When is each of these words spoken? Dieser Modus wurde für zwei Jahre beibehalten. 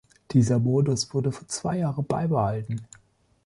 Dieser 0.31 0.57
Modus 0.57 1.13
wurde 1.13 1.31
für 1.31 1.45
zwei 1.45 1.77
Jahre 1.77 2.01
beibehalten. 2.01 2.81